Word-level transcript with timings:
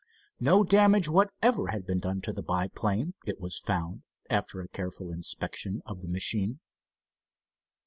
No 0.39 0.63
damage 0.63 1.07
whatever 1.07 1.67
had 1.67 1.85
been 1.85 1.99
done 1.99 2.21
to 2.21 2.33
the 2.33 2.41
biplane, 2.41 3.13
it 3.27 3.39
was 3.39 3.59
found, 3.59 4.01
after 4.31 4.59
a 4.61 4.67
careful 4.67 5.11
inspection 5.11 5.83
of 5.85 6.01
the 6.01 6.07
machine. 6.07 6.59